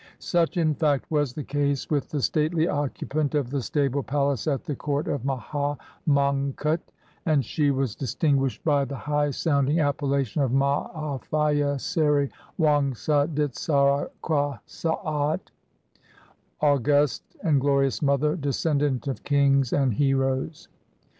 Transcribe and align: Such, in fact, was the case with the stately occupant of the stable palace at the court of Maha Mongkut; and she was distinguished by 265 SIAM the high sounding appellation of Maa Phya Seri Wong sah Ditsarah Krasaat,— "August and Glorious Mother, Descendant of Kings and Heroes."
Such, 0.17 0.57
in 0.57 0.73
fact, 0.73 1.05
was 1.11 1.33
the 1.33 1.43
case 1.43 1.87
with 1.91 2.09
the 2.09 2.23
stately 2.23 2.67
occupant 2.67 3.35
of 3.35 3.51
the 3.51 3.61
stable 3.61 4.01
palace 4.01 4.47
at 4.47 4.63
the 4.63 4.75
court 4.75 5.07
of 5.07 5.23
Maha 5.25 5.77
Mongkut; 6.07 6.91
and 7.27 7.45
she 7.45 7.69
was 7.69 7.93
distinguished 7.95 8.63
by 8.63 8.83
265 8.85 8.95
SIAM 8.95 8.95
the 8.95 9.11
high 9.21 9.29
sounding 9.29 9.79
appellation 9.79 10.41
of 10.41 10.51
Maa 10.53 11.19
Phya 11.19 11.77
Seri 11.79 12.31
Wong 12.57 12.95
sah 12.95 13.27
Ditsarah 13.27 14.09
Krasaat,— 14.23 15.51
"August 16.61 17.23
and 17.43 17.61
Glorious 17.61 18.01
Mother, 18.01 18.35
Descendant 18.35 19.07
of 19.07 19.21
Kings 19.23 19.71
and 19.71 19.93
Heroes." 19.93 20.67